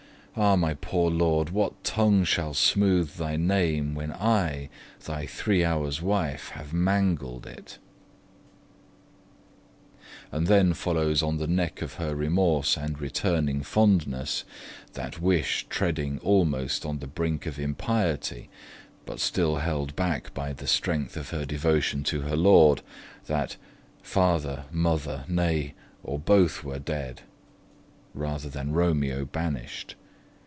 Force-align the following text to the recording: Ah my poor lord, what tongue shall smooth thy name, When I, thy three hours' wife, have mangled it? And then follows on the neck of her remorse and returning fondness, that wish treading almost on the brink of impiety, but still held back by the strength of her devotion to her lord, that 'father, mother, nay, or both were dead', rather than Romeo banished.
Ah 0.37 0.55
my 0.55 0.75
poor 0.75 1.11
lord, 1.11 1.49
what 1.49 1.83
tongue 1.83 2.23
shall 2.23 2.53
smooth 2.53 3.15
thy 3.15 3.35
name, 3.35 3.93
When 3.95 4.13
I, 4.13 4.69
thy 5.03 5.25
three 5.25 5.61
hours' 5.61 6.01
wife, 6.01 6.51
have 6.51 6.71
mangled 6.71 7.45
it? 7.45 7.79
And 10.31 10.47
then 10.47 10.73
follows 10.73 11.21
on 11.21 11.35
the 11.35 11.47
neck 11.47 11.81
of 11.81 11.95
her 11.95 12.15
remorse 12.15 12.77
and 12.77 12.97
returning 13.01 13.61
fondness, 13.61 14.45
that 14.93 15.19
wish 15.19 15.65
treading 15.69 16.17
almost 16.19 16.85
on 16.85 16.99
the 16.99 17.07
brink 17.07 17.45
of 17.45 17.59
impiety, 17.59 18.47
but 19.05 19.19
still 19.19 19.57
held 19.57 19.97
back 19.97 20.33
by 20.33 20.53
the 20.53 20.65
strength 20.65 21.17
of 21.17 21.31
her 21.31 21.43
devotion 21.45 22.03
to 22.05 22.21
her 22.21 22.37
lord, 22.37 22.81
that 23.25 23.57
'father, 24.01 24.63
mother, 24.71 25.25
nay, 25.27 25.73
or 26.03 26.17
both 26.17 26.63
were 26.63 26.79
dead', 26.79 27.23
rather 28.13 28.47
than 28.47 28.71
Romeo 28.71 29.25
banished. 29.25 29.97